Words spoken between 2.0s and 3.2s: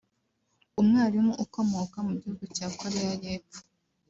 mu gihugu cya Korea